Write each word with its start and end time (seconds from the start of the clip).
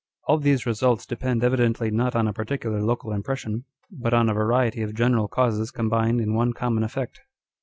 All 0.23 0.39
these 0.39 0.65
results 0.65 1.05
depend 1.05 1.43
evidently 1.43 1.91
not 1.91 2.15
on 2.15 2.27
a 2.27 2.33
particular 2.33 2.81
local 2.81 3.11
impression, 3.13 3.65
but 3.91 4.15
on 4.15 4.29
a 4.29 4.33
variety 4.33 4.81
of 4.81 4.95
general 4.95 5.27
causes 5.27 5.69
combined 5.69 6.19
in 6.19 6.33
one 6.33 6.53
common 6.53 6.83
effect. 6.83 7.21